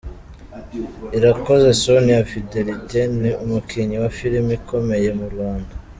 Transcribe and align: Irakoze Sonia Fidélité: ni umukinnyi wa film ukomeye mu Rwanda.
Irakoze 1.17 1.65
Sonia 1.83 2.19
Fidélité: 2.31 3.01
ni 3.21 3.31
umukinnyi 3.43 3.95
wa 4.03 4.09
film 4.17 4.45
ukomeye 4.59 5.09
mu 5.19 5.25
Rwanda. 5.33 5.73